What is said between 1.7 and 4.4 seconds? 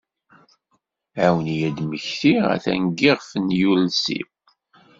mmektiɣ, atan deg iɣef nyiules-iw!